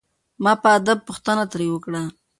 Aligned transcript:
ما 0.43 0.53
په 0.61 0.67
ادب 0.77 0.99
پوښتنه 1.07 1.43
ترې 1.51 1.67
وکړه. 1.71 2.03